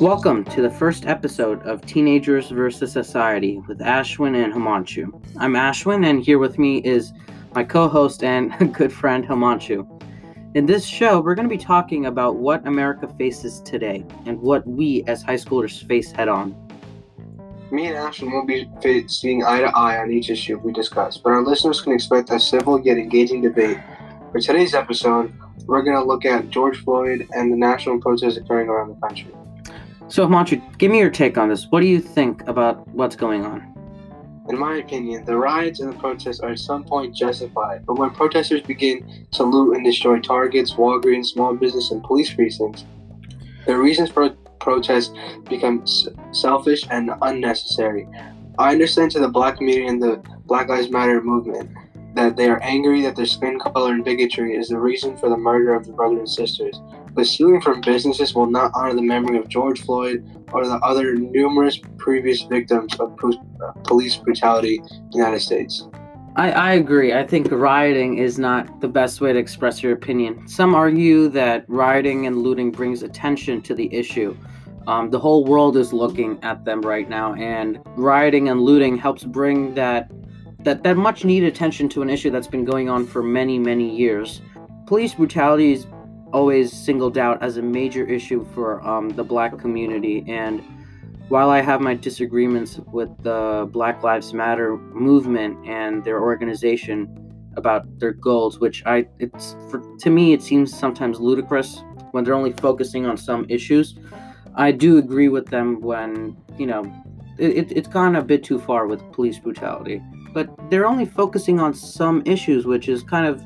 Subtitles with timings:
[0.00, 2.90] Welcome to the first episode of Teenagers vs.
[2.90, 5.12] Society with Ashwin and Himanshu.
[5.36, 7.12] I'm Ashwin, and here with me is
[7.54, 9.86] my co host and good friend Himanshu.
[10.54, 14.66] In this show, we're going to be talking about what America faces today and what
[14.66, 16.56] we as high schoolers face head on.
[17.70, 21.28] Me and Ashwin will be seeing eye to eye on each issue we discuss, but
[21.28, 23.76] our listeners can expect a civil yet engaging debate.
[24.32, 25.30] For today's episode,
[25.66, 29.30] we're going to look at George Floyd and the national protests occurring around the country.
[30.10, 31.68] So, Himanshu, give me your take on this.
[31.70, 33.72] What do you think about what's going on?
[34.48, 38.10] In my opinion, the riots and the protests are at some point justified, but when
[38.10, 42.84] protesters begin to loot and destroy Targets, Walgreens, small business, and police precincts,
[43.66, 45.14] the reasons for protest
[45.48, 45.84] become
[46.32, 48.08] selfish and unnecessary.
[48.58, 51.70] I understand to the black community and the Black Lives Matter movement
[52.14, 55.36] that they are angry that their skin color and bigotry is the reason for the
[55.36, 56.80] murder of their brothers and sisters.
[57.14, 61.14] But stealing from businesses will not honor the memory of George Floyd or the other
[61.14, 65.88] numerous previous victims of uh, police brutality in the United States.
[66.36, 67.12] I, I agree.
[67.12, 70.46] I think rioting is not the best way to express your opinion.
[70.46, 74.36] Some argue that rioting and looting brings attention to the issue.
[74.86, 79.24] Um, the whole world is looking at them right now, and rioting and looting helps
[79.24, 80.10] bring that
[80.60, 83.94] that that much needed attention to an issue that's been going on for many many
[83.94, 84.40] years.
[84.86, 85.86] Police brutality is
[86.32, 90.24] always singled out as a major issue for um, the black community.
[90.28, 90.62] And
[91.28, 97.16] while I have my disagreements with the Black Lives Matter movement and their organization
[97.56, 102.34] about their goals, which I it's for to me it seems sometimes ludicrous when they're
[102.34, 103.96] only focusing on some issues.
[104.56, 106.82] I do agree with them when you know
[107.38, 111.74] it, it's gone a bit too far with police brutality, but they're only focusing on
[111.74, 113.42] some issues, which is kind of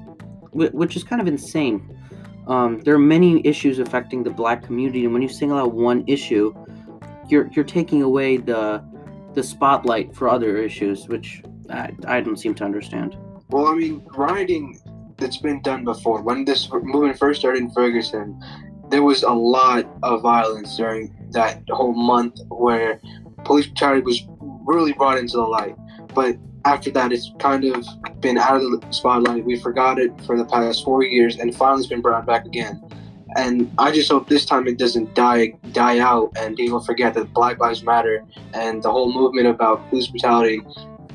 [0.52, 1.94] which is kind of insane
[2.46, 6.04] um, there are many issues affecting the black community, and when you single out one
[6.06, 6.54] issue,
[7.28, 8.84] you're you're taking away the
[9.34, 13.16] the spotlight for other issues, which I, I don't seem to understand.
[13.48, 14.80] Well, I mean, rioting
[15.16, 16.22] that's been done before.
[16.22, 18.40] When this movement first started in Ferguson,
[18.90, 23.00] there was a lot of violence during that whole month where
[23.44, 24.26] police brutality was
[24.66, 25.76] really brought into the light.
[26.14, 27.86] But after that, it's kind of
[28.20, 29.44] been out of the spotlight.
[29.44, 32.82] We forgot it for the past four years, and finally, it's been brought back again.
[33.36, 37.32] And I just hope this time it doesn't die die out, and people forget that
[37.34, 38.24] Black Lives Matter
[38.54, 40.60] and the whole movement about police brutality.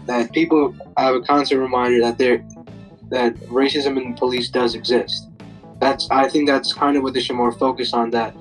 [0.06, 2.46] That people have a constant reminder that there
[3.09, 5.30] that racism in police does exist.
[5.80, 8.12] That's I think that's kind of what they should more focus on.
[8.12, 8.36] That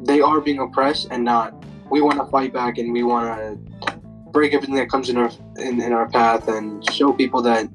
[0.00, 1.54] they are being oppressed, and not
[1.90, 3.95] we want to fight back and we want to
[4.36, 7.66] break everything that comes in our in, in our path and show people that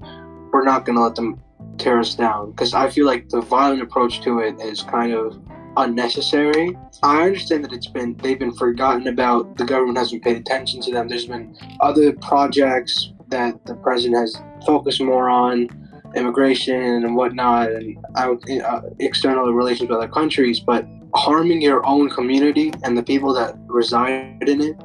[0.51, 1.41] we're not going to let them
[1.79, 2.51] tear us down.
[2.51, 5.41] Because i feel like the violent approach to it is kind of
[5.77, 6.77] unnecessary.
[7.01, 10.91] I understand that it's been they've been forgotten about the government hasn't paid attention to
[10.91, 11.07] them.
[11.07, 15.67] There's been other projects that the president has focused more on
[16.15, 20.85] immigration and whatnot and uh, external relations with other countries but
[21.15, 24.75] harming your own community and the people that reside in it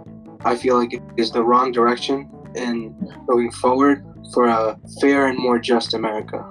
[0.47, 2.95] I feel like it is the wrong direction in
[3.27, 6.47] going forward for a fair and more just America.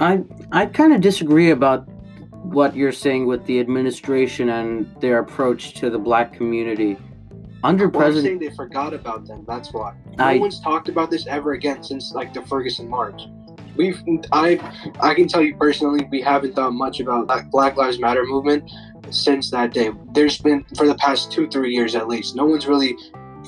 [0.00, 1.86] I I kind of disagree about
[2.44, 6.96] what you're saying with the administration and their approach to the black community.
[7.62, 9.44] Under well, President, they forgot about them.
[9.46, 13.20] That's why no I, one's talked about this ever again since like the Ferguson March.
[13.80, 14.60] We've I
[15.00, 18.70] I can tell you personally, we haven't thought much about Black Lives Matter movement
[19.08, 19.90] since that day.
[20.12, 22.36] There's been for the past two, three years at least.
[22.36, 22.94] No one's really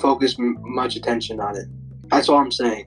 [0.01, 1.67] focused m- much attention on it.
[2.05, 2.87] That's all I'm saying.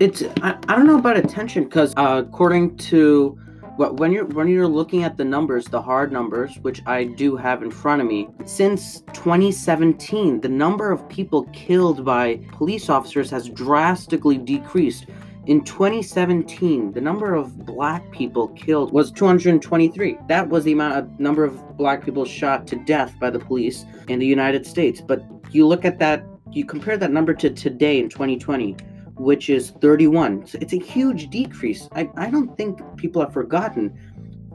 [0.00, 3.38] It's I, I don't know about attention because uh, according to
[3.76, 7.36] what when you're when you're looking at the numbers, the hard numbers, which I do
[7.36, 13.30] have in front of me, since 2017, the number of people killed by police officers
[13.30, 15.06] has drastically decreased
[15.46, 20.18] in 2017, the number of black people killed was 223.
[20.28, 23.86] That was the amount of number of black people shot to death by the police
[24.08, 25.00] in the United States.
[25.00, 28.72] But you look at that, you compare that number to today in 2020,
[29.16, 30.46] which is 31.
[30.46, 31.88] So it's a huge decrease.
[31.92, 33.98] I, I don't think people have forgotten.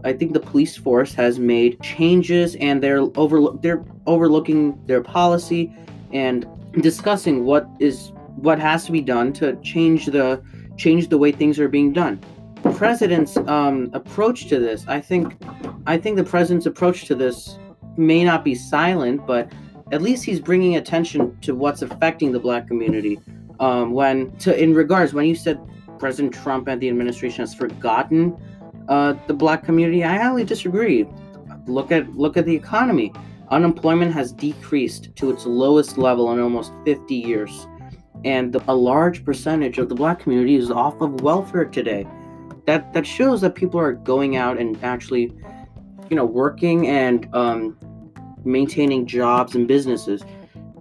[0.04, 5.76] I think the police force has made changes and they're over they're overlooking their policy
[6.14, 6.46] and
[6.80, 10.44] discussing what is what has to be done to change the
[10.78, 12.20] change the way things are being done.
[12.76, 15.36] President's um, approach to this, I think,
[15.86, 17.60] I think the president's approach to this
[17.98, 19.52] may not be silent, but
[19.92, 23.20] at least he's bringing attention to what's affecting the black community.
[23.60, 25.60] Um, when to in regards when you said
[26.00, 28.36] President Trump and the administration has forgotten
[28.90, 31.08] uh, the black community, I highly disagree.
[31.68, 33.14] Look at look at the economy.
[33.50, 37.68] Unemployment has decreased to its lowest level in almost 50 years.
[38.24, 42.08] And the, a large percentage of the black community is off of welfare today.
[42.66, 45.32] That that shows that people are going out and actually,
[46.10, 47.78] you know, working and um,
[48.44, 50.24] maintaining jobs and businesses.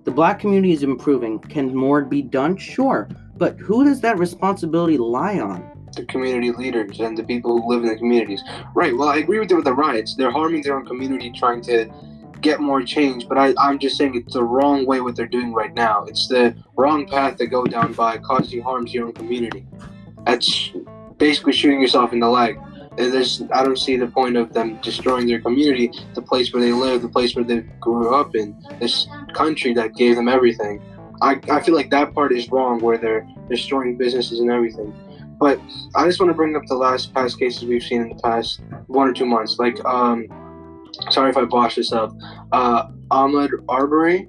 [0.04, 1.38] The black community is improving.
[1.40, 2.56] Can more be done?
[2.56, 3.08] Sure.
[3.36, 5.70] But who does that responsibility lie on?
[5.94, 8.42] the community leaders and the people who live in the communities.
[8.74, 8.96] Right.
[8.96, 10.14] Well, I agree with you with the riots.
[10.16, 11.88] They're harming their own community, trying to
[12.44, 13.26] get more change.
[13.28, 16.04] But I, I'm just saying it's the wrong way what they're doing right now.
[16.04, 19.66] It's the wrong path to go down by causing harm to your own community.
[20.26, 20.70] That's
[21.16, 22.60] basically shooting yourself in the leg.
[22.96, 26.72] There's, I don't see the point of them destroying their community, the place where they
[26.72, 30.80] live, the place where they grew up in, this country that gave them everything.
[31.20, 34.94] I, I feel like that part is wrong, where they're destroying businesses and everything.
[35.40, 35.58] But
[35.96, 38.60] I just want to bring up the last past cases we've seen in the past
[38.86, 39.58] one or two months.
[39.58, 40.28] Like, um,
[41.10, 42.12] sorry if I botched this up.
[42.52, 44.28] Uh, Ahmaud Arbery,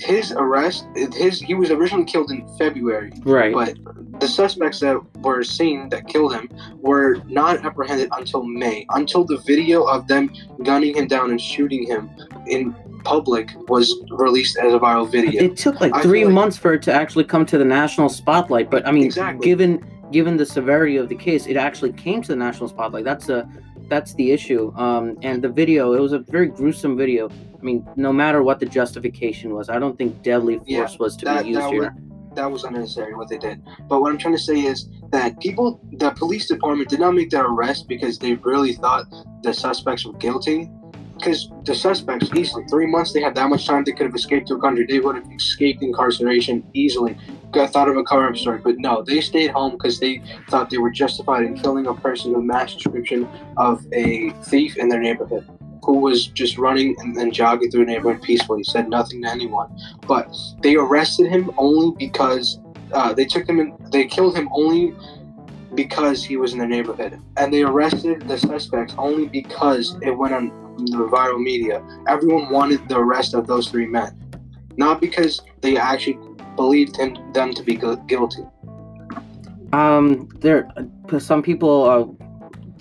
[0.00, 3.12] his arrest, his he was originally killed in February.
[3.22, 3.52] Right.
[3.52, 9.24] But the suspects that were seen that killed him were not apprehended until May, until
[9.24, 10.32] the video of them
[10.62, 12.10] gunning him down and shooting him
[12.46, 15.42] in public was released as a viral video.
[15.42, 18.70] It took like three like, months for it to actually come to the national spotlight.
[18.70, 19.46] But I mean, exactly.
[19.46, 23.04] given given the severity of the case, it actually came to the national spotlight.
[23.04, 23.48] That's a
[23.90, 24.72] that's the issue.
[24.76, 27.28] Um, and the video, it was a very gruesome video.
[27.28, 31.16] I mean, no matter what the justification was, I don't think deadly force yeah, was
[31.18, 31.82] to that, be used that here.
[31.82, 33.60] Was, that was unnecessary what they did.
[33.88, 37.30] But what I'm trying to say is that people, the police department did not make
[37.30, 39.06] that arrest because they really thought
[39.42, 40.70] the suspects were guilty
[41.20, 44.48] because the suspects easily three months they had that much time they could have escaped
[44.48, 47.14] to a country they would have escaped incarceration easily
[47.52, 50.78] got thought of a cover-up story but no they stayed home because they thought they
[50.78, 55.44] were justified in killing a person of mass description of a thief in their neighborhood
[55.84, 59.68] who was just running and then jogging through the neighborhood peacefully said nothing to anyone.
[60.06, 62.60] But they arrested him only because
[62.92, 64.94] uh, they took him and they killed him only
[65.74, 67.20] because he was in the neighborhood.
[67.36, 70.48] And they arrested the suspects only because it went on
[70.86, 71.84] the viral media.
[72.08, 74.16] Everyone wanted the arrest of those three men,
[74.80, 76.18] not because they actually
[76.56, 78.44] believed him, them to be guilty.
[79.72, 80.68] Um, there,
[81.18, 82.18] some people,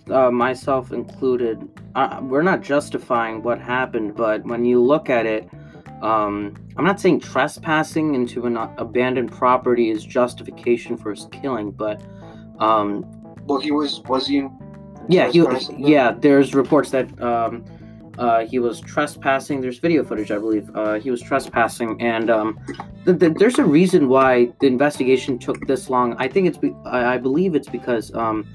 [0.09, 5.25] uh, uh, myself included, uh, we're not justifying what happened, but when you look at
[5.27, 5.47] it,
[6.01, 12.01] um, I'm not saying trespassing into an abandoned property is justification for his killing, but
[12.59, 13.05] um,
[13.45, 14.47] well, he was was he?
[15.09, 15.45] Yeah, he,
[15.77, 16.13] yeah.
[16.17, 17.65] There's reports that um,
[18.19, 19.61] uh, he was trespassing.
[19.61, 20.69] There's video footage, I believe.
[20.75, 22.59] Uh, he was trespassing, and um,
[23.05, 26.15] th- th- there's a reason why the investigation took this long.
[26.19, 28.45] I think it's, be- I-, I believe it's because um,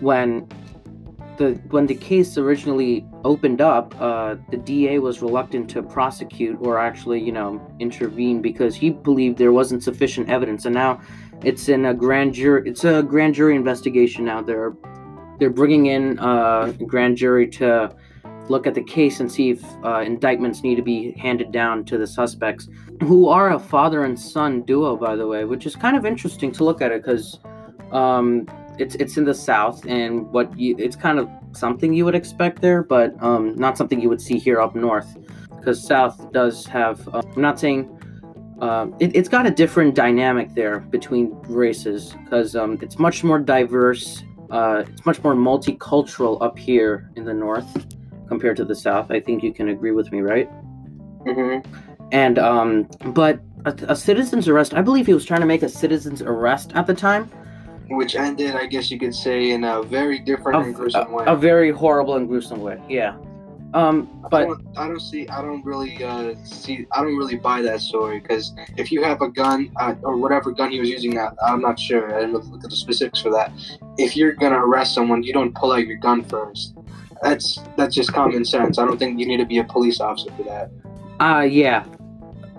[0.00, 0.48] when
[1.38, 6.78] the when the case originally opened up, uh, the DA was reluctant to prosecute or
[6.78, 10.64] actually, you know, intervene because he believed there wasn't sufficient evidence.
[10.66, 11.00] And now
[11.44, 12.68] it's in a grand jury.
[12.68, 14.42] It's a grand jury investigation now.
[14.42, 14.74] They're
[15.38, 17.94] they're bringing in uh, a grand jury to
[18.50, 21.98] look at the case and see if uh, indictments need to be handed down to
[21.98, 22.68] the suspects,
[23.02, 26.52] who are a father and son duo, by the way, which is kind of interesting
[26.52, 27.38] to look at it because
[27.92, 28.46] um,
[28.78, 32.60] it's it's in the South, and what you, it's kind of something you would expect
[32.60, 35.16] there, but um, not something you would see here up north,
[35.56, 37.06] because South does have.
[37.08, 37.94] Uh, I'm not saying.
[38.60, 43.38] Uh, it, has got a different dynamic there between races because um, it's much more
[43.38, 44.24] diverse.
[44.50, 47.86] Uh, it's much more multicultural up here in the north
[48.28, 49.10] compared to the South.
[49.10, 50.48] I think you can agree with me, right?
[51.24, 51.68] Mm-hmm.
[52.12, 54.74] And um, but a, a citizen's arrest.
[54.74, 57.30] I believe he was trying to make a citizen's arrest at the time,
[57.90, 61.14] which ended, I guess you could say, in a very different a, and gruesome a,
[61.14, 61.24] way.
[61.26, 62.80] A very horrible and gruesome way.
[62.88, 63.16] Yeah.
[63.74, 65.28] Um, but I don't, I don't see.
[65.28, 66.86] I don't really uh, see.
[66.92, 70.52] I don't really buy that story because if you have a gun uh, or whatever
[70.52, 72.16] gun he was using, uh, I'm not sure.
[72.16, 73.52] I didn't look at the specifics for that.
[73.98, 76.78] If you're gonna arrest someone, you don't pull out your gun first
[77.22, 78.78] that's that's just common sense.
[78.78, 80.70] I don't think you need to be a police officer for that.
[81.20, 81.84] Uh yeah.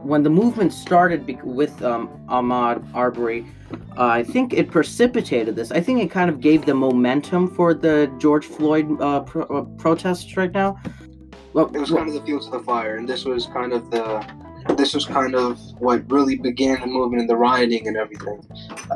[0.04, 3.46] When the movement started be- with um, Ahmaud Arbery,
[3.98, 5.72] uh, I think it precipitated this.
[5.72, 9.64] I think it kind of gave the momentum for the George Floyd uh, pro- uh,
[9.78, 10.80] protests right now.
[11.52, 13.92] Well, it was kind of the fuel to the fire, and this was kind of
[13.92, 14.26] the
[14.76, 18.42] this was kind of what really began the movement and the rioting and everything.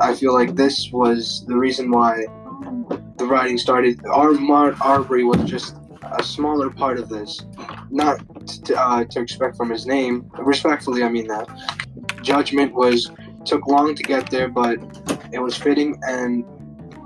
[0.00, 2.24] I feel like this was the reason why
[3.24, 3.98] the writing started.
[4.02, 7.46] Ahmaud Arbery was just a smaller part of this.
[7.90, 8.20] Not
[8.66, 10.30] to, uh, to expect from his name.
[10.38, 11.48] Respectfully, I mean that.
[12.22, 13.10] Judgment was
[13.46, 14.78] took long to get there, but
[15.32, 16.44] it was fitting and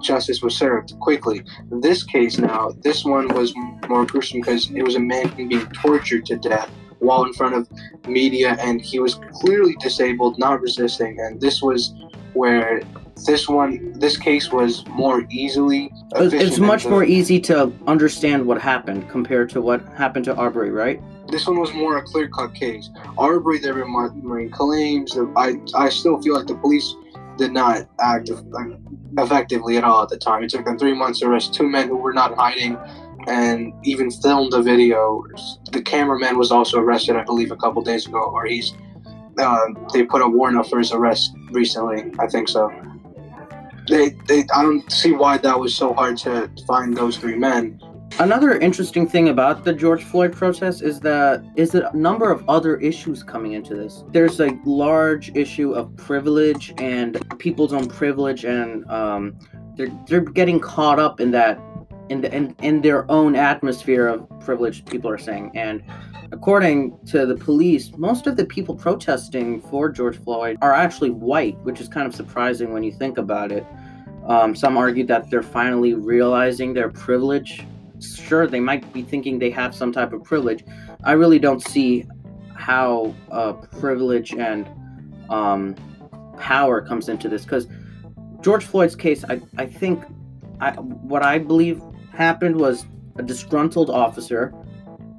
[0.03, 1.45] justice was served quickly.
[1.71, 3.53] This case now, this one was
[3.89, 7.69] more gruesome because it was a man being tortured to death while in front of
[8.09, 11.21] media, and he was clearly disabled, not resisting.
[11.21, 11.95] And this was
[12.35, 12.83] where
[13.27, 15.93] this one, this case was more easily.
[16.17, 21.01] It's- much more easy to understand what happened compared to what happened to Arbery, right?
[21.31, 22.91] This one was more a clear cut case.
[23.19, 24.11] Arbery, there were more
[24.51, 25.17] claims.
[25.37, 26.95] I I still feel like the police
[27.37, 28.31] did not act
[29.17, 30.43] effectively at all at the time.
[30.43, 32.79] It took them three months to arrest two men who were not hiding
[33.27, 35.23] and even filmed the video.
[35.73, 38.73] The cameraman was also arrested, I believe, a couple days ago, or he's.
[39.39, 42.11] Uh, they put a warrant out for his arrest recently.
[42.19, 42.73] I think so.
[43.89, 47.81] They, they, I don't see why that was so hard to find those three men.
[48.19, 52.77] Another interesting thing about the George Floyd protest is that is a number of other
[52.79, 54.03] issues coming into this.
[54.09, 59.39] There's a large issue of privilege and people's own privilege, and um,
[59.77, 61.61] they're they're getting caught up in that
[62.09, 64.85] in the, in, in their own atmosphere of privilege.
[64.87, 65.83] People are saying, and
[66.33, 71.59] according to the police, most of the people protesting for George Floyd are actually white,
[71.61, 73.67] which is kind of surprising when you think about it.
[74.27, 77.65] Um, some argue that they're finally realizing their privilege
[78.01, 80.65] sure they might be thinking they have some type of privilege
[81.05, 82.05] i really don't see
[82.55, 84.69] how uh, privilege and
[85.31, 85.75] um,
[86.39, 87.67] power comes into this because
[88.41, 90.05] george floyd's case i, I think
[90.61, 91.83] I, what i believe
[92.13, 94.55] happened was a disgruntled officer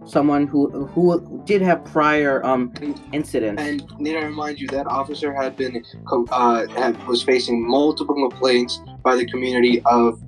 [0.10, 2.74] someone who who did have prior um,
[3.12, 5.84] incidents And need I remind you that officer had been
[6.32, 10.22] uh, had, was facing multiple complaints by the community of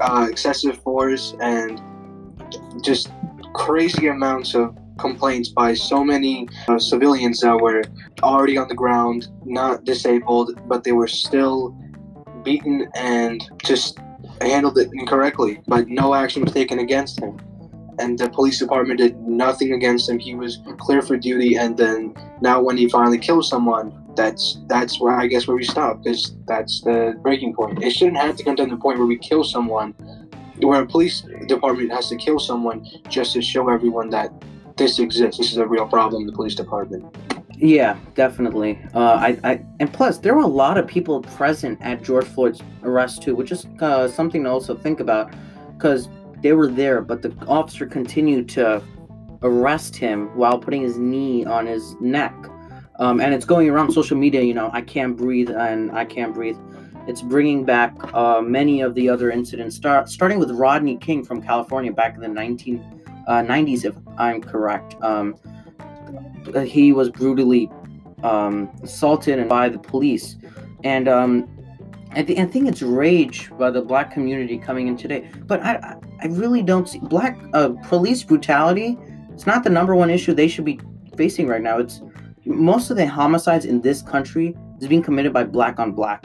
[0.00, 1.80] uh, excessive force and
[2.82, 3.10] just
[3.54, 7.84] crazy amounts of complaints by so many uh, civilians that were
[8.22, 11.76] already on the ground, not disabled, but they were still
[12.42, 13.98] beaten and just
[14.40, 15.60] handled it incorrectly.
[15.66, 17.38] But no action was taken against him.
[17.98, 20.18] And the police department did nothing against him.
[20.18, 25.00] He was clear for duty, and then now when he finally kills someone, that's that's
[25.00, 27.82] where I guess where we stop because that's the breaking point.
[27.82, 29.94] It shouldn't have to come to the point where we kill someone,
[30.60, 34.32] where a police department has to kill someone just to show everyone that
[34.76, 35.38] this exists.
[35.38, 37.04] This is a real problem the police department.
[37.56, 38.78] Yeah, definitely.
[38.94, 42.62] Uh, I, I, and plus, there were a lot of people present at George Floyd's
[42.84, 45.32] arrest too, which is uh, something to also think about,
[45.76, 46.08] because
[46.42, 48.82] they were there, but the officer continued to
[49.42, 52.34] arrest him while putting his knee on his neck,
[52.98, 54.42] um, and it's going around social media.
[54.42, 56.56] You know, I can't breathe and I can't breathe.
[57.06, 61.40] It's bringing back uh, many of the other incidents, start, starting with Rodney King from
[61.40, 64.94] California back in the 1990s, if I'm correct.
[65.02, 65.34] Um,
[66.54, 67.70] uh, he was brutally
[68.22, 70.36] um, assaulted by the police,
[70.84, 71.48] and um,
[72.12, 75.30] I, th- I think it's rage by the black community coming in today.
[75.46, 78.98] But I, I- really don't see black uh, police brutality.
[79.32, 80.80] It's not the number one issue they should be
[81.16, 81.78] facing right now.
[81.78, 82.02] It's
[82.44, 86.24] most of the homicides in this country is being committed by black on black.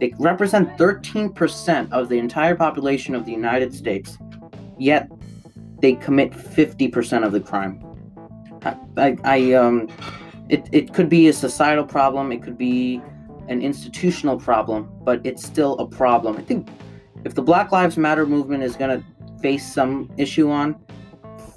[0.00, 4.18] They represent 13% of the entire population of the United States,
[4.78, 5.08] yet
[5.80, 7.84] they commit 50% of the crime.
[8.64, 9.88] I, I, I um,
[10.48, 13.00] it, it could be a societal problem, it could be
[13.48, 16.36] an institutional problem, but it's still a problem.
[16.36, 16.68] I think
[17.24, 20.76] if the Black Lives Matter movement is going to face some issue on,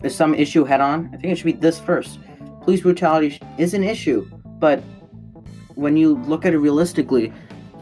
[0.03, 2.19] is some issue head on, I think it should be this first.
[2.62, 4.27] Police brutality is an issue,
[4.60, 4.84] but
[5.75, 7.34] when you look at it realistically,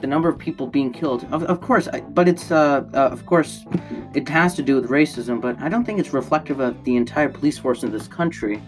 [0.01, 3.25] the number of people being killed, of, of course, I, but it's, uh, uh, of
[3.25, 3.65] course,
[4.13, 7.29] it has to do with racism, but I don't think it's reflective of the entire
[7.29, 8.61] police force in this country.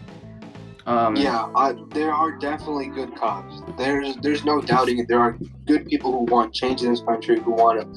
[0.87, 3.61] Um, Yeah, uh, there are definitely good cops.
[3.77, 5.07] There's there's no doubting it.
[5.07, 7.87] There are good people who want change in this country, who want to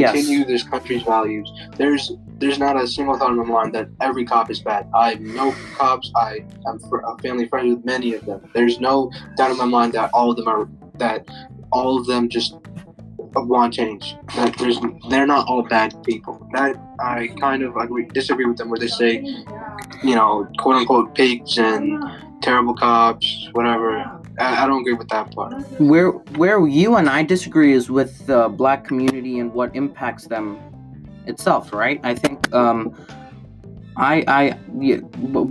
[0.00, 0.12] Yes.
[0.12, 1.52] continue this country's values.
[1.76, 4.88] There's there's not a single thought in my mind that every cop is bad.
[4.94, 6.10] I know cops.
[6.16, 8.40] I am fr- a family friend with many of them.
[8.54, 11.26] There's no doubt in my mind that all of them are that
[11.70, 12.56] all of them just
[13.34, 14.16] want change.
[14.36, 16.48] That there's they're not all bad people.
[16.54, 19.22] That I kind of agree disagree with them where they say,
[20.02, 22.02] you know, quote unquote pigs and
[22.48, 23.98] terrible cops, whatever.
[24.38, 25.52] I, I don't agree with that part.
[25.78, 26.10] Where
[26.42, 30.58] where you and I disagree is with the black community and what impacts them
[31.26, 32.00] itself, right?
[32.02, 32.94] I think um,
[33.96, 34.96] I I yeah,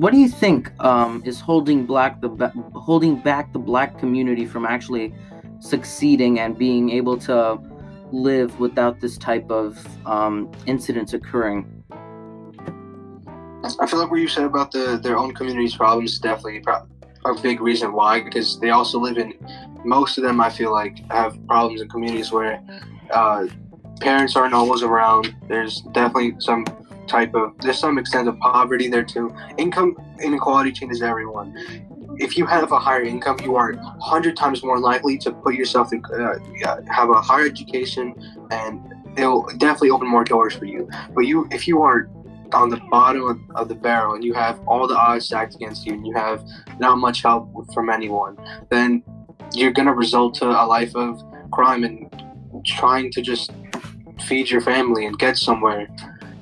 [0.05, 2.29] what do you think um, is holding black the
[2.73, 5.13] holding back the black community from actually
[5.59, 7.59] succeeding and being able to
[8.11, 9.69] live without this type of
[10.07, 11.76] um, incidents occurring?
[13.63, 16.61] I feel like what you said about the their own community's problems definitely
[17.25, 19.33] a big reason why because they also live in
[19.83, 20.39] most of them.
[20.39, 22.61] I feel like have problems in communities where
[23.11, 23.47] uh,
[23.99, 25.35] parents aren't always around.
[25.47, 26.65] There's definitely some
[27.07, 29.35] type of there's some extent of poverty there too.
[29.57, 31.53] Income inequality changes everyone.
[32.19, 35.93] if you have a higher income, you are hundred times more likely to put yourself
[35.93, 38.13] in, uh, have a higher education,
[38.51, 38.81] and
[39.17, 40.89] it'll definitely open more doors for you.
[41.13, 42.09] But you, if you are
[42.53, 45.93] on the bottom of, the barrel and you have all the odds stacked against you,
[45.93, 46.43] and you have
[46.79, 48.37] not much help from anyone,
[48.69, 49.03] then
[49.53, 52.09] you're gonna result to a life of crime and
[52.65, 53.51] trying to just
[54.25, 55.87] feed your family and get somewhere.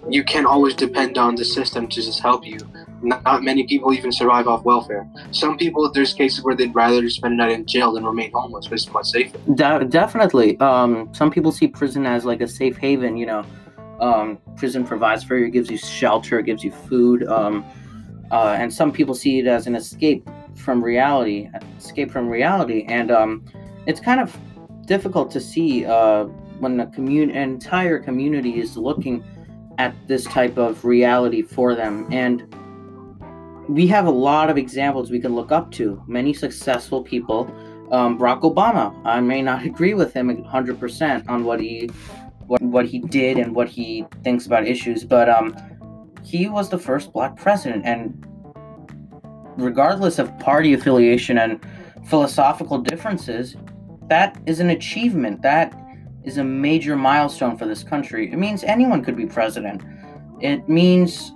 [0.10, 2.60] You can't always depend on the system to just help you
[3.06, 5.08] not many people even survive off welfare.
[5.32, 8.68] Some people, there's cases where they'd rather spend a night in jail than remain homeless,
[8.68, 9.38] but it's much safer.
[9.54, 10.60] De- definitely.
[10.60, 13.18] Um, some people see prison as like a safe haven.
[13.18, 13.46] You know,
[14.00, 17.66] um, prison provides for you, It gives you shelter, it gives you food, um,
[18.32, 23.12] uh, and some people see it as an escape from reality, escape from reality, and
[23.12, 23.46] um,
[23.86, 24.36] it's kind of
[24.86, 26.24] difficult to see uh,
[26.60, 29.24] when a commun- an entire community is looking
[29.78, 32.48] at this type of reality for them and
[33.68, 36.02] we have a lot of examples we can look up to.
[36.08, 37.48] Many successful people.
[37.92, 38.96] Um, Barack Obama.
[39.06, 41.90] I may not agree with him 100% on what he
[42.48, 45.56] what, what he did and what he thinks about issues, but um,
[46.24, 48.26] he was the first black president, and
[49.58, 51.66] regardless of party affiliation and
[52.08, 53.56] philosophical differences,
[54.10, 55.42] that is an achievement.
[55.42, 55.74] That
[56.24, 58.32] is a major milestone for this country.
[58.32, 59.84] It means anyone could be president.
[60.42, 61.32] It means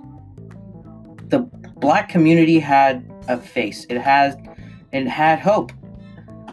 [1.28, 3.86] the black community had a face.
[3.88, 4.36] It has
[4.92, 5.72] it had hope.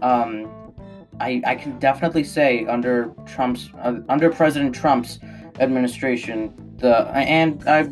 [0.02, 0.54] Um,
[1.20, 5.20] I I can definitely say under Trump's uh, under President Trump's
[5.60, 7.90] administration, the and I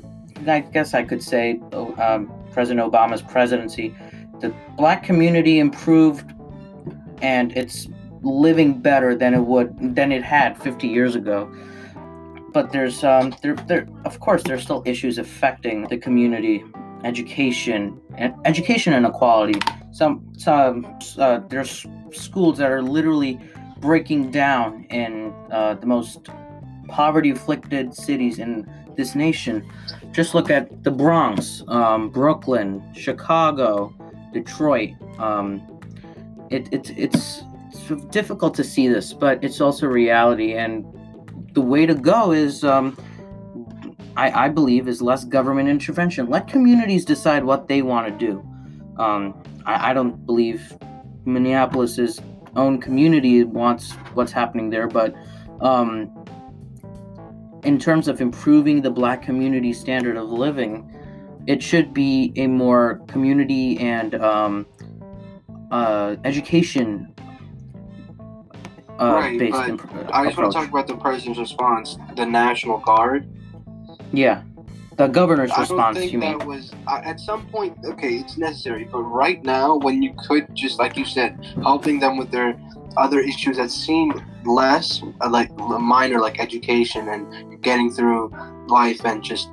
[0.47, 3.95] I guess I could say um, President Obama's presidency,
[4.41, 6.33] the black community improved,
[7.21, 7.87] and it's
[8.21, 11.47] living better than it would than it had 50 years ago
[12.53, 16.63] but there's um there there of course there's still issues affecting the community
[17.05, 19.59] education and education inequality.
[19.95, 20.85] Some some
[21.17, 23.39] uh, there's schools that are literally
[23.79, 26.27] breaking down in uh, the most
[26.89, 29.65] poverty-afflicted cities in this nation.
[30.11, 33.95] Just look at the Bronx, um, Brooklyn, Chicago,
[34.33, 34.91] Detroit.
[35.17, 35.61] Um,
[36.49, 40.55] it, it, it's it's difficult to see this, but it's also reality.
[40.55, 40.85] And
[41.53, 42.97] the way to go is um,
[44.17, 46.29] I, I believe, is less government intervention.
[46.29, 48.43] Let communities decide what they want to do.
[49.65, 50.73] I, I don't believe
[51.25, 52.21] Minneapolis's
[52.55, 55.13] own community wants what's happening there, but
[55.61, 56.25] um,
[57.63, 60.91] in terms of improving the black community standard of living,
[61.47, 64.65] it should be a more community and um,
[65.71, 67.13] uh, education
[68.99, 69.81] uh, right, based but imp-
[70.13, 70.37] I just approach.
[70.37, 71.97] want to talk about the president's response.
[72.15, 73.27] The National Guard
[74.11, 74.43] yeah.
[74.97, 76.47] The governor's I response, you that mean?
[76.47, 77.77] was uh, at some point.
[77.83, 82.15] Okay, it's necessary, but right now, when you could just, like you said, helping them
[82.15, 82.57] with their
[82.95, 84.13] other issues that seem
[84.45, 88.31] less uh, like minor, like education and getting through
[88.67, 89.49] life and just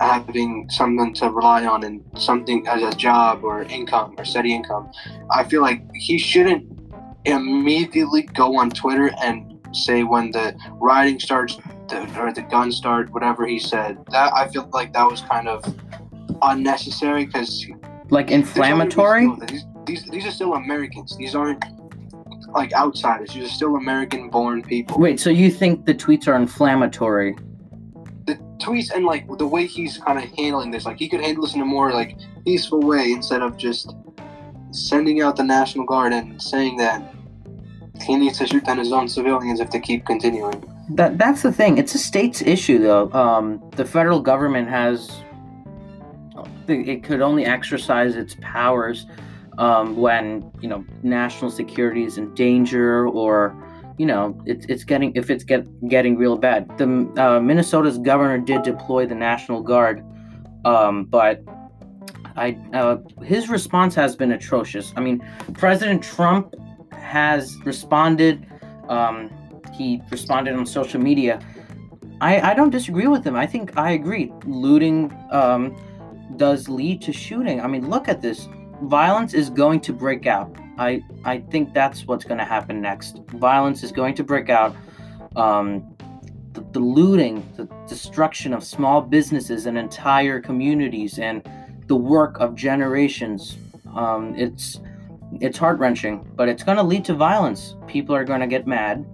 [0.00, 4.90] having something to rely on and something as a job or income or steady income.
[5.30, 6.66] I feel like he shouldn't
[7.24, 13.10] immediately go on Twitter and say when the rioting starts the, or the gun start,
[13.10, 13.98] whatever he said.
[14.10, 15.64] That I feel like that was kind of
[16.42, 17.66] unnecessary because
[18.10, 19.28] like inflammatory.
[19.48, 21.16] These, these these are still Americans.
[21.16, 21.64] These aren't
[22.54, 23.34] like outsiders.
[23.34, 24.98] These are still American-born people.
[24.98, 27.36] Wait, so you think the tweets are inflammatory?
[28.26, 31.44] The tweets and like the way he's kind of handling this, like he could handle
[31.44, 33.94] this in a more like peaceful way instead of just
[34.70, 37.14] sending out the National Guard and saying that
[38.02, 40.62] he needs to shoot down his own civilians if they keep continuing.
[40.90, 41.78] That that's the thing.
[41.78, 43.12] It's a state's issue, though.
[43.12, 45.22] Um, the federal government has
[46.66, 49.06] it could only exercise its powers
[49.58, 53.56] um, when you know national security is in danger or
[53.98, 56.66] you know it's it's getting if it's get getting real bad.
[56.78, 56.84] The
[57.18, 60.04] uh, Minnesota's governor did deploy the National Guard,
[60.64, 61.42] um, but
[62.36, 64.92] I uh, his response has been atrocious.
[64.96, 66.54] I mean, President Trump
[66.92, 68.46] has responded.
[68.88, 69.30] Um,
[69.78, 71.40] he responded on social media.
[72.20, 73.36] I, I don't disagree with him.
[73.36, 74.32] I think I agree.
[74.44, 75.76] Looting um,
[76.36, 77.60] does lead to shooting.
[77.60, 78.48] I mean, look at this.
[78.82, 80.54] Violence is going to break out.
[80.78, 83.22] I I think that's what's going to happen next.
[83.34, 84.74] Violence is going to break out.
[85.36, 85.94] Um,
[86.52, 91.48] the, the looting, the destruction of small businesses and entire communities, and
[91.86, 93.56] the work of generations.
[93.94, 94.80] Um, it's
[95.40, 97.76] it's heart wrenching, but it's going to lead to violence.
[97.86, 99.06] People are going to get mad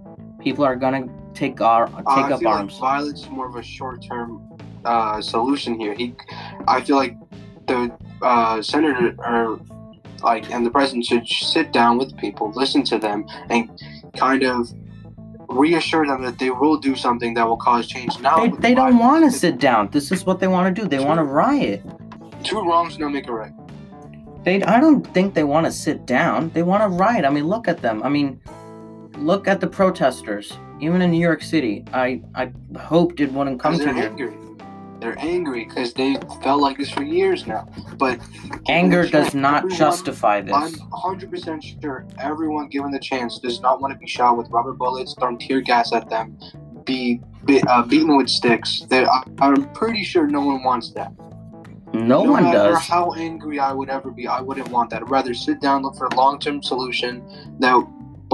[0.45, 2.73] people are gonna take our take uh, up arms.
[2.73, 4.41] Like violence is more of a short term
[4.85, 5.93] uh, solution here.
[5.93, 6.15] He,
[6.67, 7.17] I feel like
[7.67, 9.59] the uh, senator or
[10.23, 13.69] like, and the president should sit down with people, listen to them, and
[14.15, 14.71] kind of
[15.49, 18.17] reassure them that they will do something that will cause change.
[18.19, 19.89] Now They, they don't want to sit down.
[19.91, 20.87] This is what they want to do.
[20.87, 21.81] They want to riot.
[22.43, 23.51] Two wrongs don't make a right.
[24.43, 26.51] They I don't think they want to sit down.
[26.51, 27.25] They want to riot.
[27.25, 28.03] I mean, look at them.
[28.03, 28.39] I mean,
[29.17, 30.57] look at the protesters.
[30.79, 34.33] Even in New York City, I I hope did wouldn't come 'Cause to angry.
[34.99, 37.67] They're angry because they felt like this for years now.
[37.97, 38.19] But
[38.69, 40.53] Anger does chance, not everyone- justify this.
[40.53, 44.73] I'm 100% sure everyone given the chance does not want to be shot with rubber
[44.73, 46.37] bullets, thrown tear gas at them,
[46.85, 48.85] be, be uh, beaten with sticks.
[48.89, 51.11] They, I, I'm pretty sure no one wants that.
[51.93, 52.53] No one does.
[52.53, 52.87] No matter does.
[52.87, 55.03] how angry I would ever be, I wouldn't want that.
[55.03, 57.21] I'd rather sit down, look for a long term solution
[57.59, 57.75] that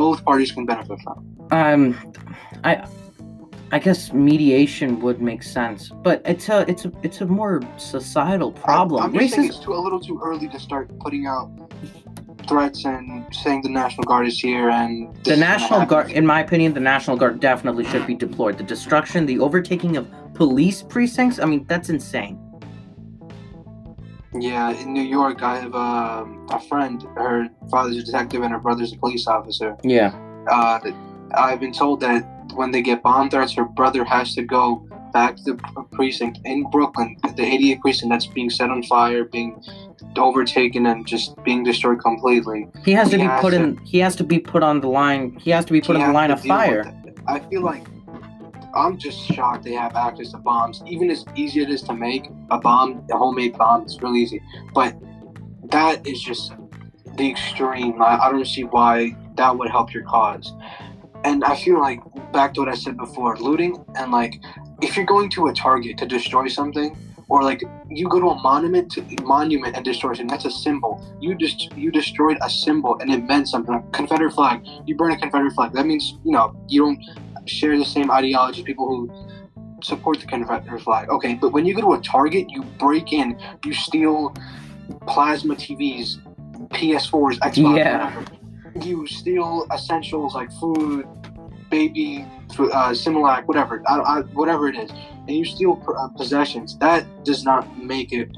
[0.02, 1.18] both parties can benefit from.
[1.52, 1.82] Um,
[2.64, 2.72] I
[3.72, 8.52] I guess mediation would make sense, but it's a it's a it's a more societal
[8.52, 9.04] problem.
[9.04, 9.56] I'm just saying Racism.
[9.56, 11.48] it's too, a little too early to start putting out
[12.48, 15.86] threats and saying the National Guard is here and The National.
[15.86, 18.58] Guard, in my opinion, the National Guard definitely should be deployed.
[18.58, 22.40] The destruction, the overtaking of police precincts, I mean, that's insane.
[24.34, 27.04] Yeah, in New York, I have um, a friend.
[27.16, 29.76] Her father's a detective and her brother's a police officer.
[29.84, 30.16] Yeah.
[30.50, 30.80] Uh,
[31.36, 32.24] I've been told that
[32.56, 35.56] when they get bomb threats, her brother has to go back to the
[35.92, 39.62] precinct in Brooklyn, the 88th precinct that's being set on fire, being
[40.18, 42.68] overtaken, and just being destroyed completely.
[42.86, 43.78] He has to be has put to- in.
[43.78, 45.38] He has to be put on the line.
[45.42, 46.94] He has to be put He in the line of fire.
[47.28, 47.86] I feel like
[48.74, 50.82] I'm just shocked they have access to bombs.
[50.88, 54.42] Even as easy it is to make a bomb, a homemade bomb, it's really easy.
[54.74, 54.96] But
[55.72, 56.54] that is just
[57.18, 58.02] the extreme.
[58.02, 60.54] I, I don't see why that would help your cause.
[61.24, 62.00] And I feel like
[62.32, 64.42] back to what I said before, looting and like
[64.82, 66.98] if you're going to a target to destroy something,
[67.30, 71.02] or like you go to a monument to monument and destroy something, that's a symbol.
[71.22, 73.82] You just you destroyed a symbol and it meant something.
[73.94, 74.66] Confederate flag.
[74.86, 75.72] You burn a Confederate flag.
[75.74, 77.02] That means you know you don't
[77.52, 81.10] share the same ideology as people who support the Confederate flag.
[81.10, 84.34] Okay, but when you go to a Target, you break in, you steal
[85.08, 86.18] plasma TVs,
[86.70, 88.16] PS4s, Xbox, Yeah.
[88.16, 88.26] whatever.
[88.88, 91.08] You steal essentials like food,
[91.70, 92.26] baby,
[92.60, 96.78] uh, Similac, whatever, I, I, whatever it is, and you steal uh, possessions.
[96.78, 98.30] That does not make it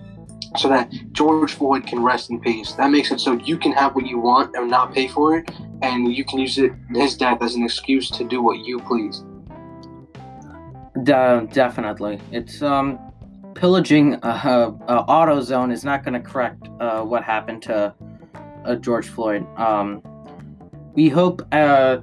[0.57, 2.73] so that George Floyd can rest in peace.
[2.73, 5.49] That makes it so you can have what you want and not pay for it,
[5.83, 9.23] and you can use it his death as an excuse to do what you please.
[11.03, 12.97] De- definitely, it's um,
[13.53, 17.93] pillaging a, a, a AutoZone is not going to correct uh, what happened to
[18.65, 19.45] uh, George Floyd.
[19.57, 20.01] Um,
[20.93, 21.97] we hope uh,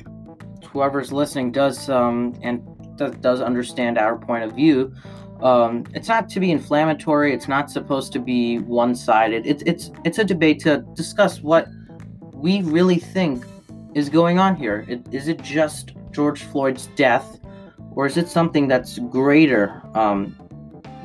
[0.72, 2.62] whoever's listening does um and
[2.96, 4.92] does, does understand our point of view.
[5.40, 7.32] Um, it's not to be inflammatory.
[7.32, 9.46] It's not supposed to be one-sided.
[9.46, 11.68] It's it's it's a debate to discuss what
[12.34, 13.44] we really think
[13.94, 14.86] is going on here?
[15.10, 17.40] Is it just George Floyd's death,
[17.92, 20.36] or is it something that's greater, um,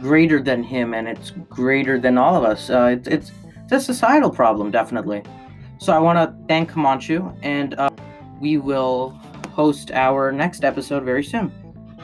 [0.01, 2.69] greater than him, and it's greater than all of us?
[2.69, 3.31] Uh, it's
[3.63, 5.23] it's a societal problem, definitely.
[5.79, 7.89] So I want to thank Himanshu, and uh,
[8.39, 9.09] we will
[9.51, 11.51] host our next episode very soon.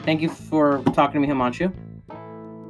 [0.04, 1.72] Thank you for talking to me, Himanshu.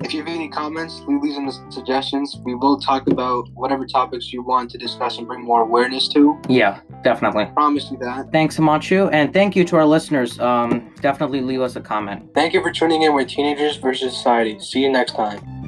[0.04, 2.36] If you have any comments, leave these in the suggestions.
[2.44, 6.40] We will talk about whatever topics you want to discuss and bring more awareness to.
[6.48, 7.46] Yeah, definitely.
[7.54, 8.32] Promise you that.
[8.32, 10.40] Thanks, Himanshu, and thank you to our listeners.
[10.40, 12.34] Um, definitely leave us a comment.
[12.34, 14.58] Thank you for tuning in with Teenagers versus Society.
[14.58, 15.61] See you next time.